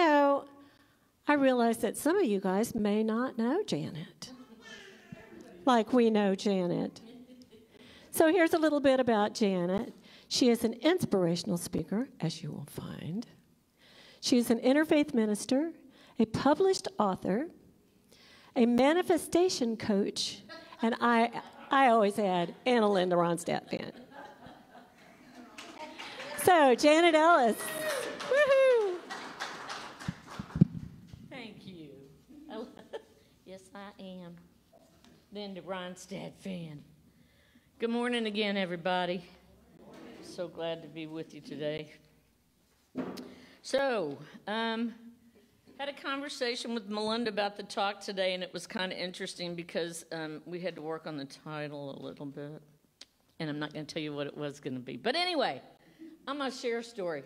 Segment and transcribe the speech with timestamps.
[0.00, 0.46] So
[1.28, 4.32] I realize that some of you guys may not know Janet
[5.66, 7.02] like we know Janet.
[8.10, 9.92] So here's a little bit about Janet.
[10.28, 13.26] She is an inspirational speaker, as you will find.
[14.22, 15.72] She is an interfaith minister,
[16.18, 17.48] a published author,
[18.56, 20.44] a manifestation coach,
[20.80, 23.92] and I, I always add, and a Linda Ronstadt fan.
[26.42, 27.56] So, Janet Ellis.
[28.30, 28.96] Woohoo!
[31.30, 31.90] Thank you.
[33.60, 34.36] Yes, I am.
[35.32, 36.82] Linda Ronstadt fan.
[37.78, 39.24] Good morning again, everybody.
[40.22, 41.92] So glad to be with you today.
[43.62, 44.94] So, um,
[45.78, 49.54] had a conversation with Melinda about the talk today, and it was kind of interesting
[49.54, 52.62] because um, we had to work on the title a little bit,
[53.38, 54.96] and I'm not going to tell you what it was going to be.
[54.96, 55.60] But anyway,
[56.26, 57.24] I'm going to share a story.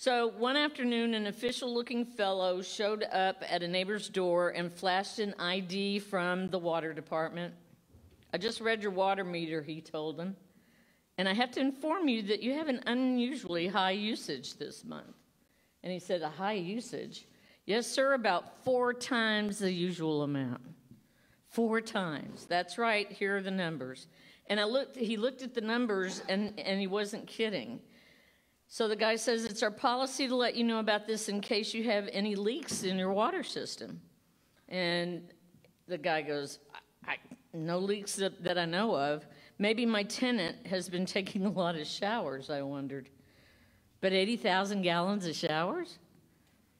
[0.00, 5.18] So one afternoon, an official looking fellow showed up at a neighbor's door and flashed
[5.18, 7.52] an ID from the water department.
[8.32, 10.36] I just read your water meter, he told him.
[11.18, 15.18] And I have to inform you that you have an unusually high usage this month.
[15.82, 17.26] And he said, A high usage?
[17.66, 20.62] Yes, sir, about four times the usual amount.
[21.50, 22.46] Four times.
[22.46, 24.06] That's right, here are the numbers.
[24.46, 27.80] And I looked, he looked at the numbers and, and he wasn't kidding.
[28.72, 31.74] So the guy says, It's our policy to let you know about this in case
[31.74, 34.00] you have any leaks in your water system.
[34.68, 35.22] And
[35.88, 36.60] the guy goes,
[37.04, 37.16] I, I,
[37.52, 39.26] No leaks that, that I know of.
[39.58, 43.10] Maybe my tenant has been taking a lot of showers, I wondered.
[44.00, 45.98] But 80,000 gallons of showers?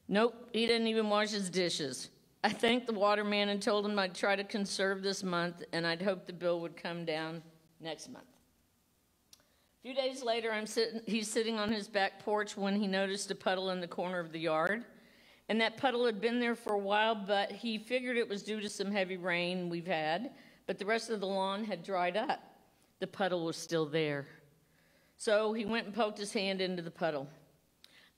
[0.06, 2.10] Nope, he didn't even wash his dishes.
[2.44, 6.02] I thanked the waterman and told him I'd try to conserve this month and I'd
[6.02, 7.42] hope the bill would come down
[7.80, 8.39] next month.
[9.80, 13.30] A few days later, I'm sitting, he's sitting on his back porch when he noticed
[13.30, 14.84] a puddle in the corner of the yard.
[15.48, 18.60] And that puddle had been there for a while, but he figured it was due
[18.60, 20.32] to some heavy rain we've had.
[20.66, 22.40] But the rest of the lawn had dried up.
[22.98, 24.26] The puddle was still there.
[25.16, 27.26] So he went and poked his hand into the puddle.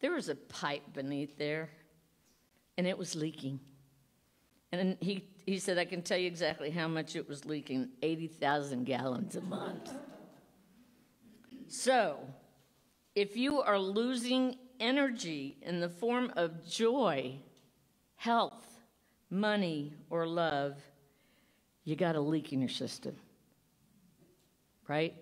[0.00, 1.70] There was a pipe beneath there,
[2.76, 3.60] and it was leaking.
[4.72, 8.84] And he, he said, I can tell you exactly how much it was leaking 80,000
[8.84, 9.92] gallons a month.
[11.72, 12.18] So,
[13.14, 17.36] if you are losing energy in the form of joy,
[18.16, 18.66] health,
[19.30, 20.76] money, or love,
[21.84, 23.16] you got a leak in your system.
[24.86, 25.14] Right?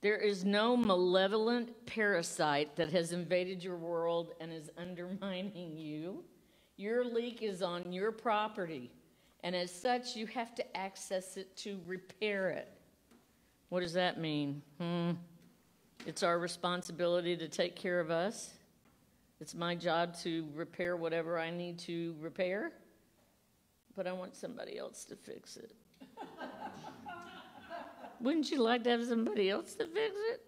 [0.00, 6.24] There is no malevolent parasite that has invaded your world and is undermining you.
[6.76, 8.90] Your leak is on your property,
[9.44, 12.75] and as such, you have to access it to repair it.
[13.68, 14.62] What does that mean?
[14.78, 15.12] Hmm.
[16.06, 18.52] It's our responsibility to take care of us.
[19.40, 22.72] It's my job to repair whatever I need to repair,
[23.96, 25.72] but I want somebody else to fix it.
[28.20, 30.40] Wouldn't you like to have somebody else to fix it?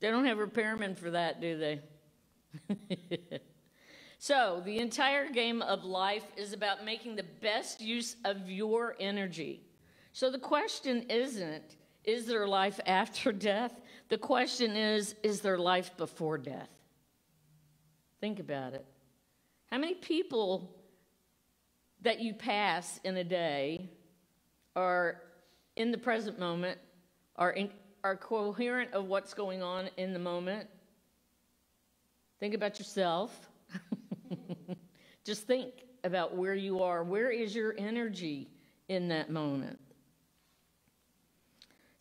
[0.00, 1.80] They don't have repairmen for that, do they?
[4.18, 9.62] so, the entire game of life is about making the best use of your energy.
[10.12, 13.80] So the question isn't, is there life after death?
[14.08, 16.70] The question is, is there life before death?
[18.20, 18.84] Think about it.
[19.70, 20.76] How many people
[22.02, 23.90] that you pass in a day
[24.74, 25.22] are
[25.76, 26.78] in the present moment,
[27.36, 27.70] are, in,
[28.02, 30.68] are coherent of what's going on in the moment?
[32.40, 33.48] Think about yourself.
[35.24, 35.72] Just think
[36.02, 37.04] about where you are.
[37.04, 38.50] Where is your energy
[38.88, 39.78] in that moment?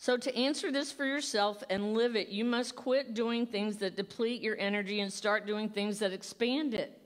[0.01, 3.97] So, to answer this for yourself and live it, you must quit doing things that
[3.97, 7.01] deplete your energy and start doing things that expand it.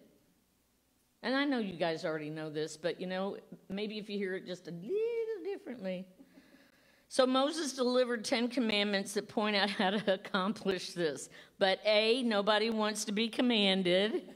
[1.23, 3.37] And I know you guys already know this, but you know,
[3.67, 6.05] maybe if you hear it just a little differently.
[7.07, 11.29] So, Moses delivered 10 commandments that point out how to accomplish this.
[11.57, 14.35] But A, nobody wants to be commanded.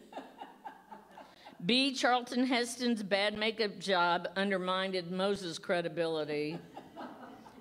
[1.64, 6.58] B, Charlton Heston's bad makeup job undermined Moses' credibility.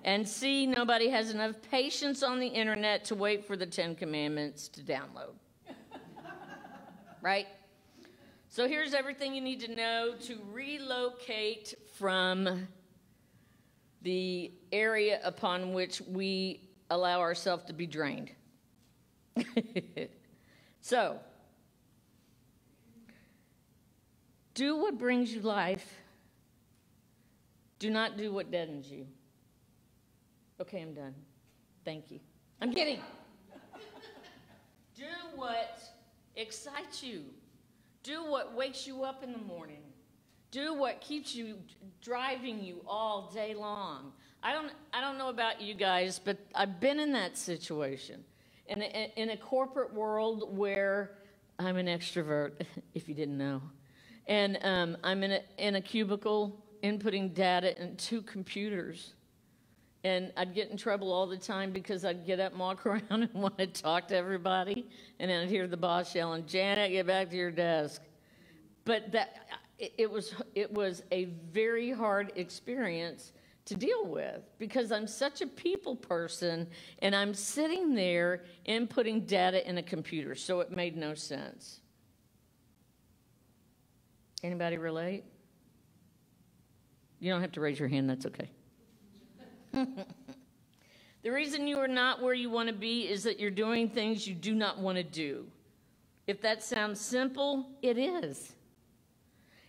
[0.07, 4.69] And C, nobody has enough patience on the internet to wait for the Ten Commandments
[4.69, 5.33] to download.
[7.21, 7.45] right?
[8.47, 12.69] So here's everything you need to know to relocate from
[14.01, 18.31] the area upon which we allow ourselves to be drained.
[20.79, 21.19] so,
[24.53, 25.95] do what brings you life.
[27.77, 29.05] Do not do what deadens you.
[30.59, 31.13] Okay, I'm done.
[31.85, 32.19] Thank you.
[32.61, 32.99] I'm kidding.
[34.95, 35.05] Do
[35.35, 35.79] what
[36.35, 37.25] excites you.
[38.01, 39.83] Do what wakes you up in the morning.
[40.49, 41.57] Do what keeps you
[42.01, 44.13] driving you all day long.
[44.41, 48.23] I don't, I don't know about you guys, but I've been in that situation.
[48.67, 51.11] In a, in a corporate world where
[51.59, 52.53] I'm an extrovert,
[52.95, 53.61] if you didn't know.
[54.25, 59.13] And um, I'm in a, in a cubicle inputting data into computers.
[60.07, 63.23] And I'd get in trouble all the time because I'd get up and walk around
[63.23, 64.87] and want to talk to everybody.
[65.19, 68.01] And then I'd hear the boss yelling, Janet, get back to your desk.
[68.85, 73.33] But that, it, was, it was a very hard experience
[73.65, 76.67] to deal with because I'm such a people person
[76.99, 81.81] and I'm sitting there inputting data in a computer, so it made no sense.
[84.41, 85.25] Anybody relate?
[87.19, 88.49] You don't have to raise your hand, that's okay.
[91.23, 94.27] the reason you are not where you want to be is that you're doing things
[94.27, 95.45] you do not want to do.
[96.25, 98.55] If that sounds simple, it is.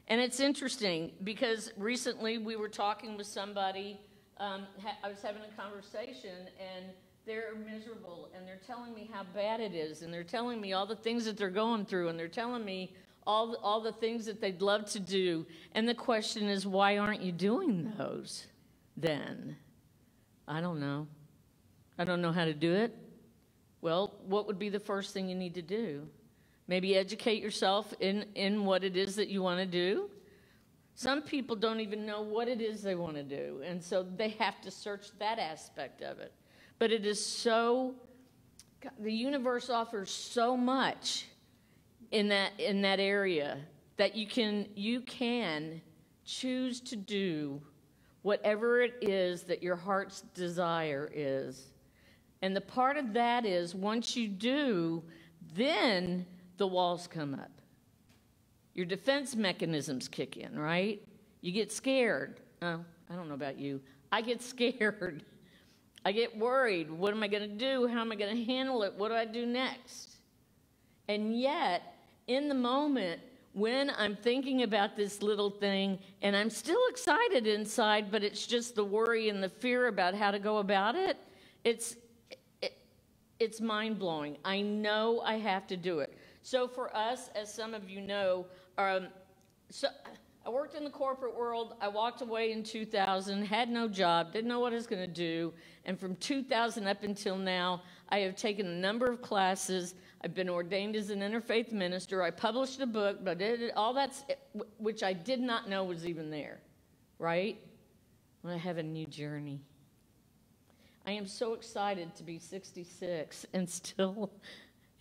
[0.08, 4.00] And it's interesting because recently we were talking with somebody.
[4.38, 4.66] Um,
[5.04, 6.86] I was having a conversation and
[7.26, 10.86] they're miserable and they're telling me how bad it is and they're telling me all
[10.86, 12.94] the things that they're going through and they're telling me
[13.26, 15.44] all the, all the things that they'd love to do.
[15.74, 18.46] And the question is, why aren't you doing those
[18.96, 19.56] then?
[20.48, 21.06] I don't know.
[21.98, 22.96] I don't know how to do it.
[23.82, 26.08] Well, what would be the first thing you need to do?
[26.66, 30.10] Maybe educate yourself in, in what it is that you want to do.
[30.94, 34.30] Some people don't even know what it is they want to do, and so they
[34.30, 36.32] have to search that aspect of it.
[36.80, 37.94] But it is so,
[38.98, 41.26] the universe offers so much
[42.10, 43.58] in that, in that area
[43.96, 45.80] that you can, you can
[46.24, 47.62] choose to do
[48.22, 51.66] whatever it is that your heart's desire is.
[52.42, 55.02] And the part of that is once you do,
[55.54, 56.26] then
[56.56, 57.50] the walls come up.
[58.74, 61.02] Your defense mechanisms kick in, right?
[61.40, 62.40] You get scared.
[62.62, 62.80] Oh,
[63.10, 63.80] I don't know about you.
[64.12, 65.24] I get scared.
[66.04, 66.90] I get worried.
[66.90, 67.86] What am I going to do?
[67.86, 68.94] How am I going to handle it?
[68.94, 70.16] What do I do next?
[71.08, 71.94] And yet,
[72.26, 73.20] in the moment,
[73.52, 78.74] when I'm thinking about this little thing and I'm still excited inside, but it's just
[78.74, 81.16] the worry and the fear about how to go about it,
[81.64, 81.96] it's,
[82.62, 82.76] it,
[83.40, 84.36] it's mind blowing.
[84.44, 86.16] I know I have to do it.
[86.42, 88.46] So for us, as some of you know,
[88.76, 89.08] um,
[89.70, 89.88] so
[90.46, 91.74] I worked in the corporate world.
[91.78, 95.06] I walked away in 2000, had no job, didn't know what I was going to
[95.06, 95.52] do.
[95.84, 99.94] And from 2000 up until now, I have taken a number of classes.
[100.22, 102.22] I've been ordained as an interfaith minister.
[102.22, 104.24] I published a book, but did all that's
[104.78, 106.60] which I did not know was even there,
[107.18, 107.58] right?
[108.46, 109.60] I have a new journey.
[111.06, 114.30] I am so excited to be 66 and still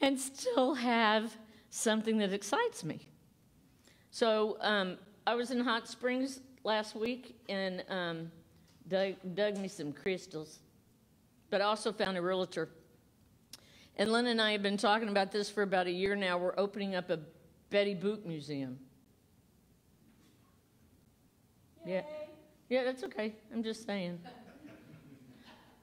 [0.02, 1.36] and still have
[1.70, 3.00] something that excites me.
[4.12, 8.32] So um, I was in Hot Springs last week and um,
[8.88, 10.60] dug, dug me some crystals,
[11.50, 12.70] but I also found a realtor.
[13.98, 16.38] And Lynn and I have been talking about this for about a year now.
[16.38, 17.20] We're opening up a
[17.70, 18.80] Betty Boop museum.
[21.86, 21.94] Yay.
[21.96, 22.02] Yeah.
[22.70, 23.34] Yeah, that's okay.
[23.54, 24.20] I'm just saying.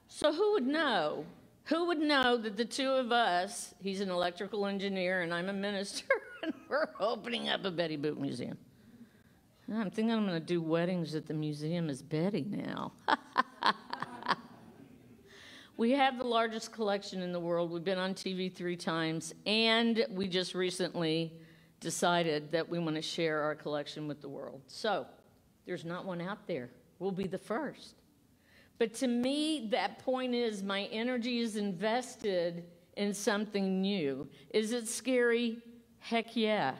[0.07, 1.25] So who would know
[1.65, 5.53] who would know that the two of us, he's an electrical engineer and I'm a
[5.53, 6.05] minister,
[6.43, 8.57] and we're opening up a Betty Boop museum?
[9.67, 12.91] I'm thinking I'm going to do weddings at the museum as Betty now.
[15.77, 17.71] we have the largest collection in the world.
[17.71, 21.33] We've been on TV three times, and we just recently
[21.81, 24.61] decided that we want to share our collection with the world.
[24.67, 25.05] So
[25.65, 26.69] there's not one out there.
[26.99, 27.95] We'll be the first.
[28.77, 32.63] But to me, that point is my energy is invested
[32.95, 34.27] in something new.
[34.51, 35.59] Is it scary?
[35.99, 36.75] Heck yeah.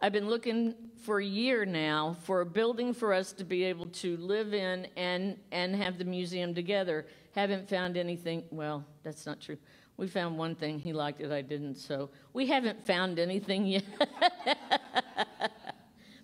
[0.00, 0.74] I've been looking
[1.04, 4.86] for a year now for a building for us to be able to live in
[4.96, 7.06] and, and have the museum together.
[7.36, 8.44] Haven't found anything.
[8.50, 9.58] Well, that's not true.
[9.98, 10.78] We found one thing.
[10.78, 11.74] He liked it, I didn't.
[11.76, 13.84] So we haven't found anything yet.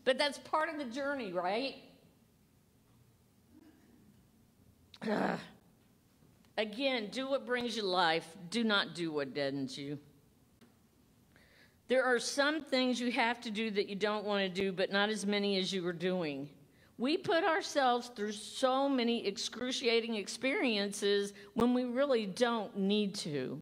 [0.04, 1.74] but that's part of the journey, right?
[6.56, 8.26] Again, do what brings you life.
[8.48, 9.98] Do not do what deadens you.
[11.88, 14.90] There are some things you have to do that you don't want to do, but
[14.90, 16.48] not as many as you are doing.
[16.98, 23.60] We put ourselves through so many excruciating experiences when we really don't need to.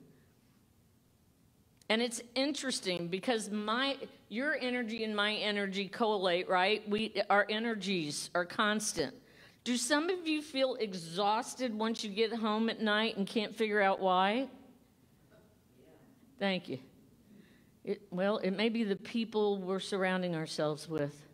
[1.88, 3.96] And it's interesting because my
[4.28, 6.88] your energy and my energy collate, right?
[6.88, 9.14] We our energies are constant.
[9.64, 13.80] Do some of you feel exhausted once you get home at night and can't figure
[13.80, 14.48] out why?
[16.38, 16.78] Thank you.
[17.84, 21.29] It, well, it may be the people we're surrounding ourselves with.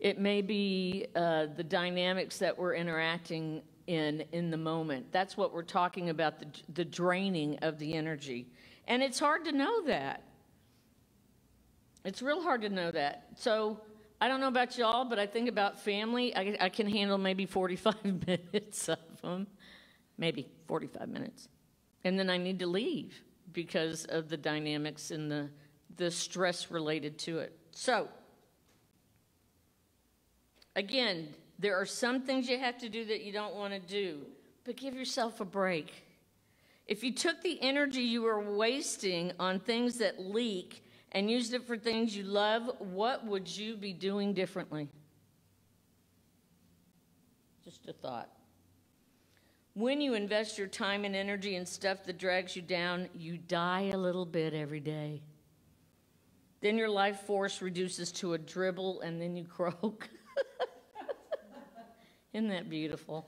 [0.00, 5.06] It may be uh, the dynamics that we're interacting in in the moment.
[5.12, 8.46] That's what we're talking about the, the draining of the energy.
[8.86, 10.22] And it's hard to know that.
[12.04, 13.28] It's real hard to know that.
[13.36, 13.80] So
[14.20, 16.34] I don't know about y'all, but I think about family.
[16.36, 19.46] I, I can handle maybe 45 minutes of them,
[20.18, 21.48] maybe 45 minutes.
[22.04, 23.22] And then I need to leave
[23.52, 25.48] because of the dynamics and the,
[25.96, 27.56] the stress related to it.
[27.72, 28.08] So,
[30.76, 31.28] again,
[31.58, 34.20] there are some things you have to do that you don't want to do,
[34.64, 35.92] but give yourself a break.
[36.86, 41.66] If you took the energy you were wasting on things that leak and used it
[41.66, 44.88] for things you love, what would you be doing differently?
[47.64, 48.28] Just a thought.
[49.72, 53.90] When you invest your time and energy in stuff that drags you down, you die
[53.92, 55.22] a little bit every day.
[56.60, 60.08] Then your life force reduces to a dribble and then you croak.
[62.32, 63.26] Isn't that beautiful?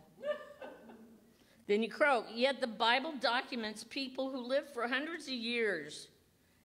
[1.66, 2.26] then you croak.
[2.34, 6.08] Yet the Bible documents people who lived for hundreds of years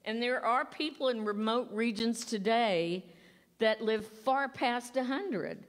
[0.06, 3.06] and there are people in remote regions today
[3.60, 5.64] that live far past 100.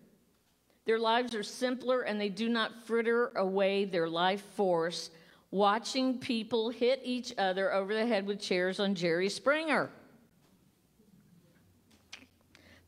[0.87, 5.11] Their lives are simpler and they do not fritter away their life force
[5.51, 9.91] watching people hit each other over the head with chairs on Jerry Springer.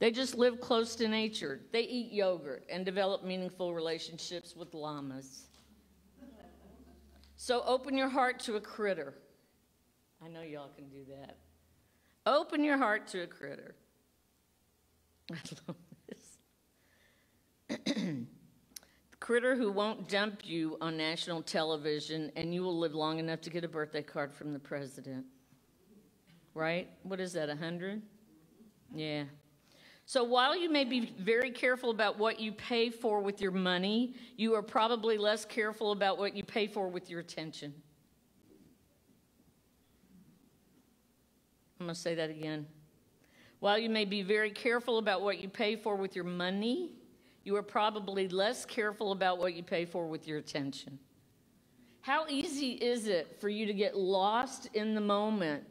[0.04, 1.62] They just live close to nature.
[1.73, 5.46] They eat yogurt and develop meaningful relationships with llamas.
[7.37, 9.14] So open your heart to a critter.
[10.23, 11.38] I know y'all can do that.
[12.26, 13.76] Open your heart to a critter.
[15.32, 15.76] I love
[17.96, 17.96] this.
[19.20, 23.49] critter who won't dump you on national television and you will live long enough to
[23.49, 25.25] get a birthday card from the president.
[26.52, 26.90] Right?
[27.04, 28.02] What is that, 100?
[28.94, 29.25] Yeah.
[30.06, 34.14] So while you may be very careful about what you pay for with your money,
[34.37, 37.73] you are probably less careful about what you pay for with your attention.
[41.80, 42.66] I'm going to say that again.
[43.61, 46.92] While you may be very careful about what you pay for with your money,
[47.44, 50.99] you are probably less careful about what you pay for with your attention.
[52.02, 55.64] How easy is it for you to get lost in the moment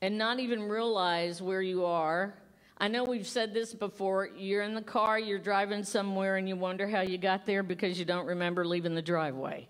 [0.00, 2.34] and not even realize where you are?
[2.78, 4.28] I know we've said this before.
[4.36, 7.98] You're in the car, you're driving somewhere, and you wonder how you got there because
[7.98, 9.68] you don't remember leaving the driveway,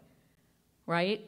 [0.87, 1.23] right?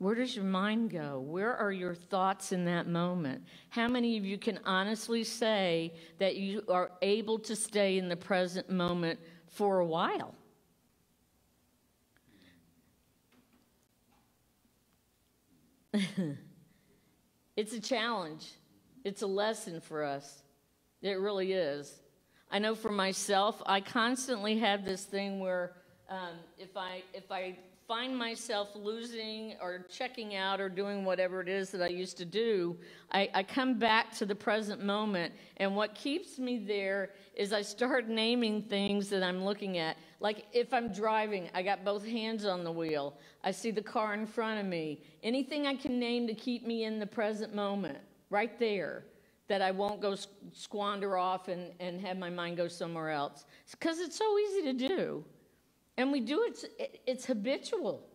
[0.00, 1.20] Where does your mind go?
[1.20, 3.44] Where are your thoughts in that moment?
[3.68, 8.16] How many of you can honestly say that you are able to stay in the
[8.16, 10.34] present moment for a while?
[17.56, 18.52] it's a challenge.
[19.04, 20.42] It's a lesson for us.
[21.02, 22.00] It really is.
[22.50, 25.72] I know for myself, I constantly have this thing where
[26.08, 27.56] um, if I if I
[27.90, 32.24] find myself losing or checking out or doing whatever it is that I used to
[32.24, 32.76] do,
[33.10, 35.34] I, I, come back to the present moment.
[35.56, 39.96] And what keeps me there is I start naming things that I'm looking at.
[40.20, 44.14] Like if I'm driving, I got both hands on the wheel, I see the car
[44.14, 45.02] in front of me.
[45.22, 47.98] Anything I can name to keep me in the present moment,
[48.28, 49.04] right there.
[49.48, 50.14] That I won't go
[50.52, 53.46] squander off and, and have my mind go somewhere else.
[53.72, 55.24] Because it's so easy to do.
[55.96, 58.06] And we do it, it's habitual.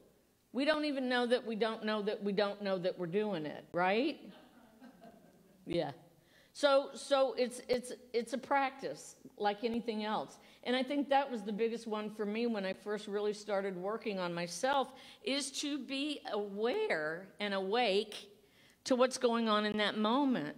[0.53, 3.45] We don't even know that we don't know that we don't know that we're doing
[3.45, 4.17] it, right?
[5.65, 5.91] Yeah.
[6.55, 10.37] So so it's it's it's a practice like anything else.
[10.63, 13.75] And I think that was the biggest one for me when I first really started
[13.75, 18.29] working on myself is to be aware and awake
[18.85, 20.55] to what's going on in that moment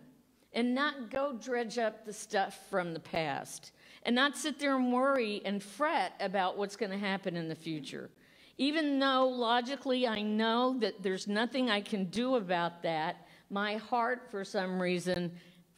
[0.53, 3.71] and not go dredge up the stuff from the past
[4.03, 7.55] and not sit there and worry and fret about what's going to happen in the
[7.55, 8.11] future.
[8.59, 14.27] Even though logically I know that there's nothing I can do about that, my heart,
[14.29, 15.31] for some reason,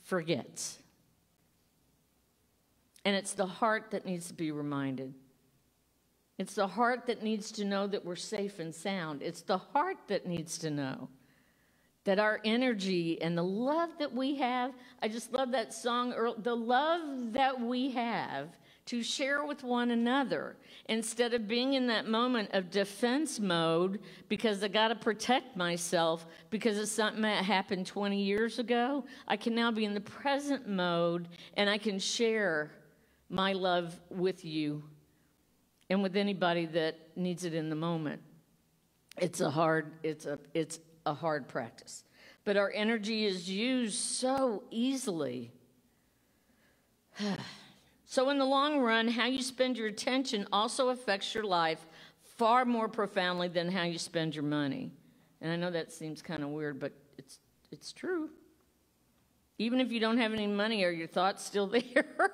[0.09, 0.79] forgets.
[3.05, 5.13] And it's the heart that needs to be reminded.
[6.37, 9.21] It's the heart that needs to know that we're safe and sound.
[9.21, 11.09] It's the heart that needs to know
[12.05, 16.55] that our energy and the love that we have, I just love that song, the
[16.55, 18.49] love that we have
[18.89, 20.55] to share with one another
[20.87, 26.25] instead of being in that moment of defense mode because I got to protect myself
[26.49, 29.05] because it's something that happened 20 years ago.
[29.27, 32.71] I can now be in the present mode and I can share
[33.29, 34.81] my love with you
[35.91, 38.23] and with anybody that needs it in the moment.
[39.19, 42.05] It's a hard it's a it's a hard practice.
[42.43, 45.51] but our energy is used so easily.
[48.11, 51.85] so, in the long run, how you spend your attention also affects your life
[52.23, 54.91] far more profoundly than how you spend your money.
[55.41, 57.37] And I know that seems kind of weird, but it's,
[57.71, 58.31] it's true.
[59.59, 62.31] Even if you don't have any money, are your thoughts still there?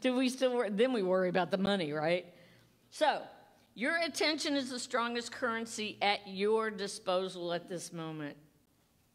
[0.00, 0.70] Do we still worry?
[0.70, 2.24] Then we worry about the money, right?
[2.90, 3.22] So,
[3.74, 8.36] your attention is the strongest currency at your disposal at this moment.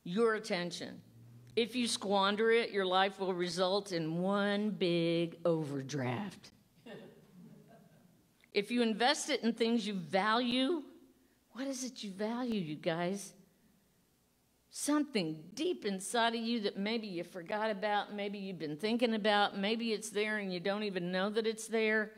[0.03, 0.99] Your attention.
[1.55, 6.51] If you squander it, your life will result in one big overdraft.
[8.53, 10.83] if you invest it in things you value,
[11.51, 13.33] what is it you value, you guys?
[14.75, 19.55] something deep inside of you that maybe you forgot about, maybe you've been thinking about,
[19.55, 22.11] maybe it's there and you don't even know that it's there,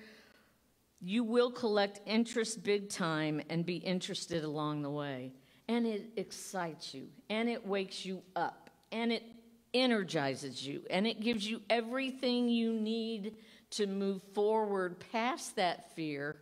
[1.02, 5.34] you will collect interest big time and be interested along the way.
[5.68, 9.24] And it excites you, and it wakes you up, and it
[9.74, 13.36] energizes you, and it gives you everything you need
[13.72, 16.38] to move forward past that fear.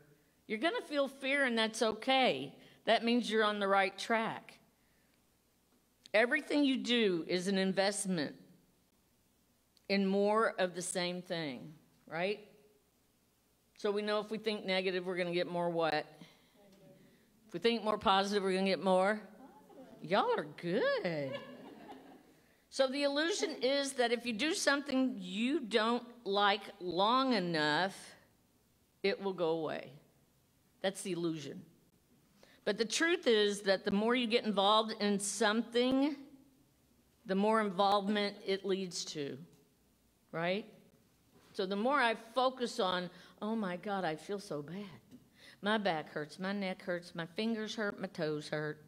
[0.48, 2.54] You're going to feel fear, and that's okay.
[2.86, 4.60] That means you're on the right track.
[6.14, 8.36] Everything you do is an investment
[9.90, 11.74] in more of the same thing,
[12.08, 12.40] right?
[13.78, 16.06] So we know if we think negative, we're going to get more what?
[17.48, 19.20] If we think more positive, we're going to get more?
[20.02, 21.40] Y'all are good.
[22.74, 27.96] So the illusion is that if you do something you don't like long enough,
[29.04, 29.92] it will go away.
[30.82, 31.62] That's the illusion.
[32.66, 36.16] But the truth is that the more you get involved in something,
[37.28, 39.38] the more involvement it leads to,
[40.32, 40.66] right?
[41.52, 43.08] So the more I focus on,
[43.40, 45.00] oh my God, I feel so bad.
[45.62, 48.84] My back hurts, my neck hurts, my fingers hurt, my toes hurt.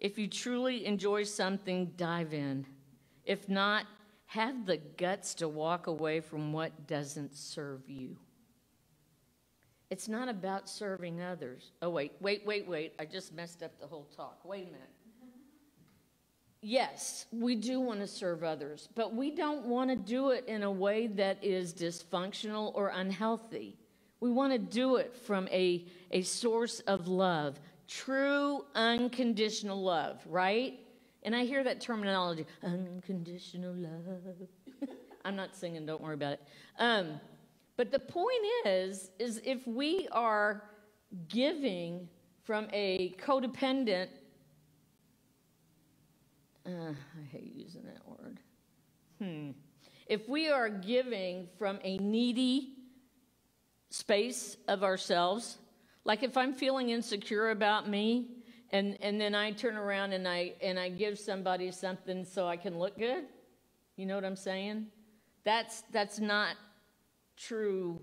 [0.00, 2.66] If you truly enjoy something, dive in.
[3.24, 3.84] If not,
[4.26, 8.16] have the guts to walk away from what doesn't serve you.
[9.90, 11.72] It's not about serving others.
[11.82, 12.94] Oh, wait, wait, wait, wait.
[12.98, 14.40] I just messed up the whole talk.
[14.44, 14.88] Wait a minute.
[16.62, 20.62] Yes, we do want to serve others, but we don't want to do it in
[20.62, 23.76] a way that is dysfunctional or unhealthy.
[24.20, 27.58] We want to do it from a, a source of love,
[27.90, 30.78] true unconditional love, right?
[31.24, 34.48] And I hear that terminology, unconditional love.
[35.24, 36.40] I'm not singing, don't worry about it.
[36.78, 37.20] Um,
[37.76, 40.62] but the point is, is if we are
[41.28, 42.08] giving
[42.44, 44.08] from a codependent,
[46.66, 48.38] uh, I hate using that word.
[49.18, 49.50] Hmm.
[50.06, 52.74] If we are giving from a needy
[53.90, 55.58] space of ourselves,
[56.04, 58.28] like if I'm feeling insecure about me,
[58.72, 62.56] and, and then I turn around and I, and I give somebody something so I
[62.56, 63.24] can look good,
[63.96, 64.86] you know what I'm saying?
[65.44, 66.56] That's, that's not
[67.36, 68.00] true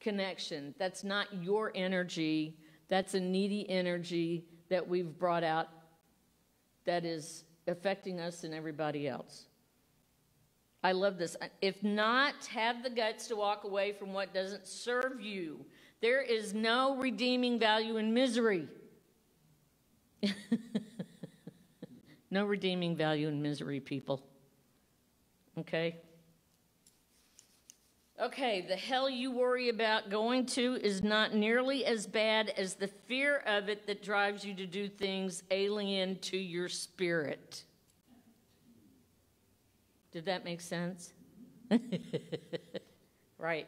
[0.00, 0.74] connection.
[0.78, 5.68] That's not your energy, that's a needy energy that we've brought out
[6.84, 9.46] that is affecting us and everybody else.
[10.82, 11.34] I love this.
[11.62, 15.64] If not, have the guts to walk away from what doesn't serve you.
[16.04, 18.68] There is no redeeming value in misery.
[22.30, 24.22] no redeeming value in misery, people.
[25.56, 25.96] Okay?
[28.20, 32.88] Okay, the hell you worry about going to is not nearly as bad as the
[32.88, 37.64] fear of it that drives you to do things alien to your spirit.
[40.12, 41.14] Did that make sense?
[43.38, 43.66] right.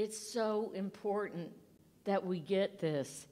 [0.00, 1.52] It's so important
[2.04, 3.26] that we get this.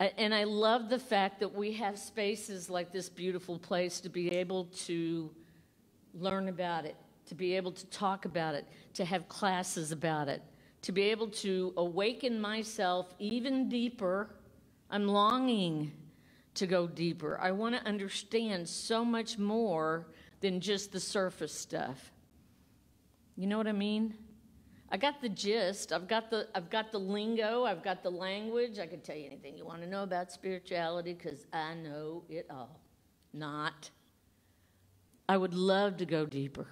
[0.00, 4.34] And I love the fact that we have spaces like this beautiful place to be
[4.36, 5.30] able to
[6.14, 10.42] learn about it to be able to talk about it, to have classes about it,
[10.82, 14.28] to be able to awaken myself even deeper.
[14.90, 15.92] I'm longing
[16.54, 17.38] to go deeper.
[17.40, 20.08] I want to understand so much more
[20.40, 22.12] than just the surface stuff.
[23.36, 24.14] You know what I mean?
[24.92, 25.90] I got the gist.
[25.90, 27.64] I've got the I've got the lingo.
[27.64, 28.78] I've got the language.
[28.78, 32.46] I can tell you anything you want to know about spirituality because I know it
[32.50, 32.78] all.
[33.32, 33.90] Not.
[35.30, 36.66] I would love to go deeper.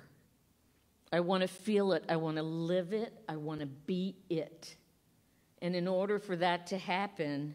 [1.11, 2.05] I want to feel it.
[2.11, 3.15] I want to live it.
[3.27, 4.77] I want to be it.
[5.63, 7.55] And in order for that to happen,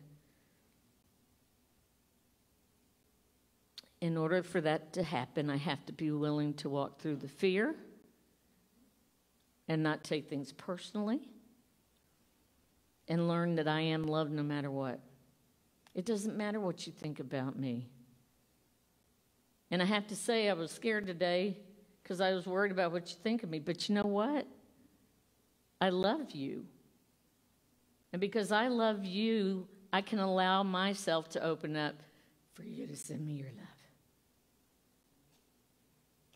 [4.01, 7.27] in order for that to happen, I have to be willing to walk through the
[7.27, 7.75] fear
[9.67, 11.21] and not take things personally.
[13.07, 14.99] and learn that I am loved no matter what.
[15.93, 17.87] It doesn't matter what you think about me.
[19.71, 21.57] And I have to say, I was scared today
[22.01, 23.59] because I was worried about what you think of me.
[23.59, 24.47] But you know what?
[25.79, 26.65] I love you.
[28.11, 31.95] And because I love you, I can allow myself to open up
[32.53, 33.67] for you to send me your love.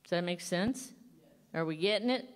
[0.04, 0.92] Does that make sense?
[1.54, 2.28] Are we getting it?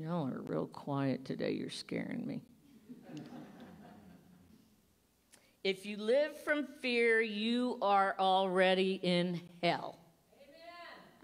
[0.00, 1.50] Y'all are real quiet today.
[1.52, 2.40] You're scaring me.
[5.62, 9.98] if you live from fear, you are already in hell.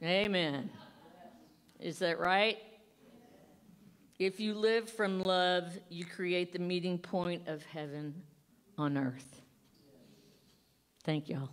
[0.03, 0.27] Amen.
[0.27, 0.71] Amen.
[1.81, 2.59] Is that right?
[4.19, 8.15] If you live from love, you create the meeting point of heaven
[8.77, 9.41] on earth.
[11.03, 11.49] Thank y'all.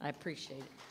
[0.00, 0.84] I appreciate it.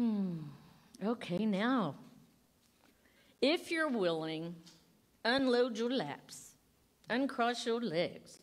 [0.00, 0.38] Hmm.
[1.04, 1.94] Okay, now,
[3.42, 4.54] if you're willing,
[5.24, 6.54] unload your laps,
[7.08, 8.38] uncross your legs,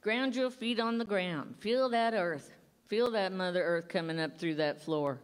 [0.00, 2.52] ground your feet on the ground, feel that earth,
[2.86, 5.20] feel that Mother Earth coming up through that floor.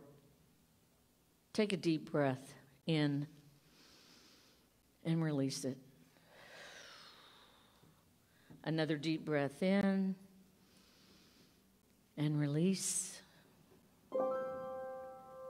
[1.53, 2.55] Take a deep breath
[2.87, 3.27] in
[5.05, 5.79] and release it.
[8.65, 10.15] Another deep breath in
[12.17, 13.21] and release.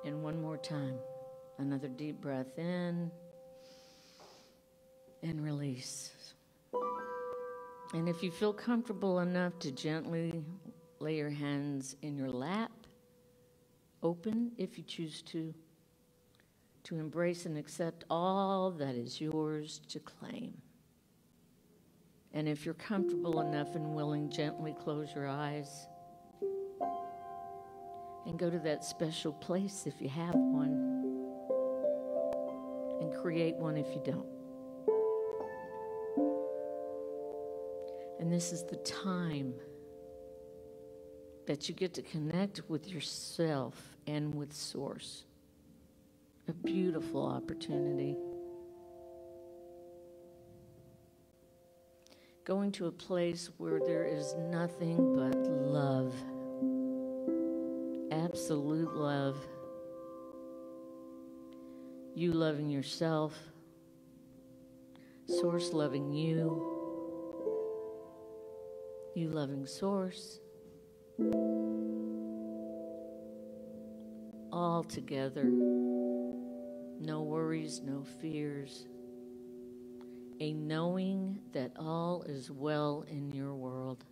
[0.04, 0.98] And one more time.
[1.58, 3.10] Another deep breath in
[5.24, 6.12] and release.
[7.94, 10.44] And if you feel comfortable enough to gently
[11.00, 12.70] lay your hands in your lap,
[14.02, 15.54] open if you choose to,
[16.84, 20.54] to embrace and accept all that is yours to claim.
[22.32, 25.86] And if you're comfortable enough and willing, gently close your eyes
[28.26, 30.90] and go to that special place if you have one,
[33.00, 34.43] and create one if you don't.
[38.24, 39.52] And this is the time
[41.46, 45.24] that you get to connect with yourself and with Source.
[46.48, 48.16] A beautiful opportunity.
[52.46, 56.14] Going to a place where there is nothing but love
[58.10, 59.36] absolute love.
[62.14, 63.36] You loving yourself,
[65.26, 66.73] Source loving you,
[69.16, 70.40] you loving Source.
[74.52, 75.44] All together.
[77.00, 78.86] No worries, no fears.
[80.40, 84.04] A knowing that all is well in your world.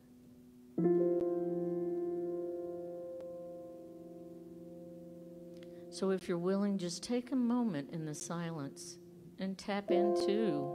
[5.90, 8.98] So, if you're willing, just take a moment in the silence
[9.38, 10.74] and tap into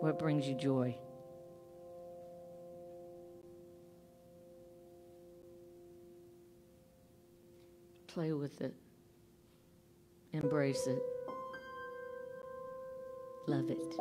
[0.00, 0.96] what brings you joy.
[8.14, 8.72] Play with it,
[10.32, 11.02] embrace it,
[13.48, 13.96] love it.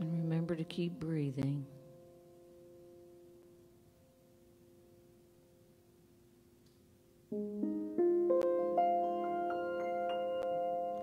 [0.00, 1.64] Remember to keep breathing.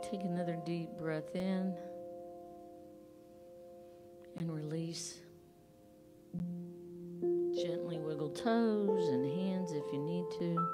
[0.03, 1.73] Take another deep breath in
[4.37, 5.19] and release.
[7.53, 10.67] Gently wiggle toes and hands if you need to.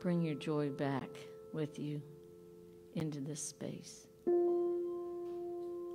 [0.00, 1.08] Bring your joy back
[1.52, 2.02] with you
[2.94, 4.06] into this space.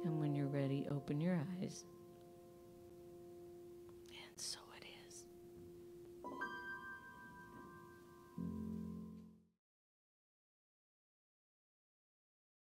[0.08, 1.84] And when you're ready, open your eyes.